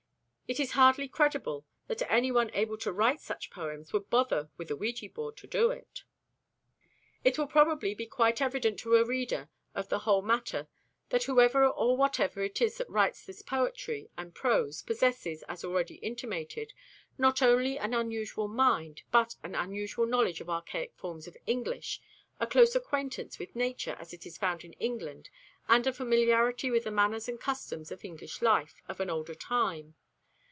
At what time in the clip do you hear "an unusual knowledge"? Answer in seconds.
19.43-20.41